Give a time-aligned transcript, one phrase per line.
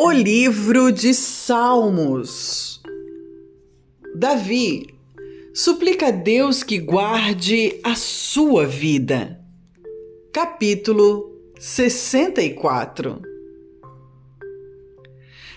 [0.00, 2.80] O livro de Salmos.
[4.14, 4.94] Davi
[5.52, 9.44] suplica a Deus que guarde a sua vida.
[10.32, 13.20] Capítulo 64.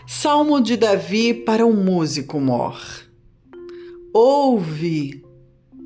[0.07, 2.82] Salmo de Davi para o músico mor.
[4.11, 5.23] Ouve,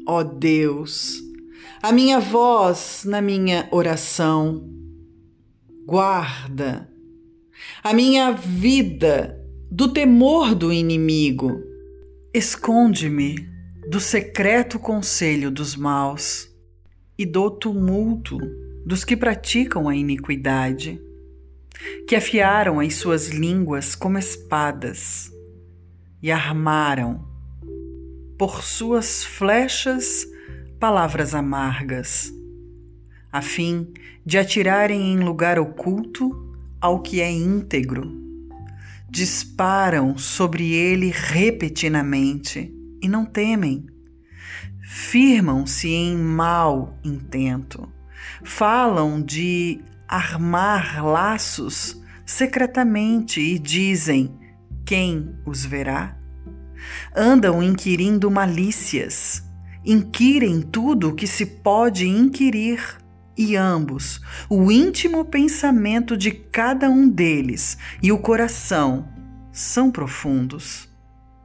[0.07, 1.21] ó Deus,
[1.83, 4.65] a minha voz na minha oração.
[5.85, 6.94] Guarda
[7.83, 9.39] a minha vida
[9.71, 11.61] do temor do inimigo.
[12.33, 13.47] Esconde-me
[13.89, 16.49] do secreto conselho dos maus
[17.17, 18.37] e do tumulto
[18.85, 21.01] dos que praticam a iniquidade,
[22.07, 25.31] que afiaram as suas línguas como espadas
[26.21, 27.25] e armaram
[28.37, 30.25] por suas flechas
[30.79, 32.31] palavras amargas,
[33.31, 33.91] a fim
[34.25, 36.44] de atirarem em lugar oculto
[36.85, 38.13] ao que é íntegro.
[39.09, 43.87] Disparam sobre ele repentinamente e não temem.
[44.83, 47.91] Firmam-se em mau intento.
[48.43, 54.37] Falam de armar laços secretamente e dizem:
[54.85, 56.15] quem os verá?
[57.15, 59.43] Andam inquirindo malícias,
[59.83, 63.03] inquirem tudo o que se pode inquirir
[63.37, 69.07] e ambos, o íntimo pensamento de cada um deles e o coração
[69.51, 70.89] são profundos.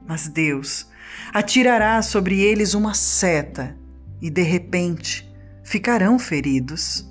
[0.07, 0.87] Mas Deus
[1.33, 3.77] atirará sobre eles uma seta
[4.21, 5.29] e de repente
[5.65, 7.09] ficarão feridos.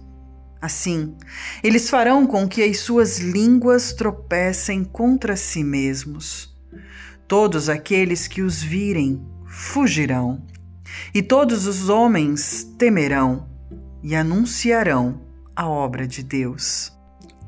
[0.62, 1.16] Assim,
[1.64, 6.54] eles farão com que as suas línguas tropecem contra si mesmos.
[7.28, 10.46] Todos aqueles que os virem fugirão,
[11.14, 13.49] e todos os homens temerão
[14.02, 15.22] e anunciarão
[15.56, 16.92] a obra de Deus.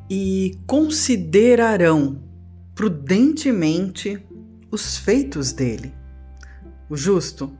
[0.09, 2.21] E considerarão
[2.75, 4.25] prudentemente
[4.69, 5.93] os feitos dele.
[6.89, 7.51] O justo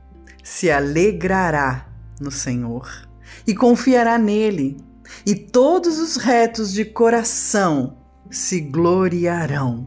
[0.42, 1.88] se alegrará
[2.20, 3.08] no Senhor
[3.46, 4.76] e confiará nele,
[5.24, 7.96] e todos os retos de coração
[8.30, 9.86] se gloriarão